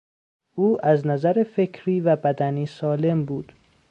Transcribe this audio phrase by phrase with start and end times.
[0.55, 3.53] او از نظر فکری و بدنی سالم بود.